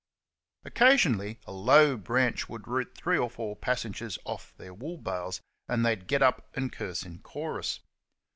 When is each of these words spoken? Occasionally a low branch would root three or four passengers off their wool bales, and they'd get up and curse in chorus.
Occasionally 0.65 1.39
a 1.45 1.51
low 1.51 1.95
branch 1.95 2.49
would 2.49 2.67
root 2.67 2.95
three 2.97 3.19
or 3.19 3.29
four 3.29 3.55
passengers 3.55 4.17
off 4.25 4.51
their 4.57 4.73
wool 4.73 4.97
bales, 4.97 5.41
and 5.67 5.85
they'd 5.85 6.07
get 6.07 6.23
up 6.23 6.49
and 6.55 6.71
curse 6.73 7.03
in 7.03 7.19
chorus. 7.19 7.81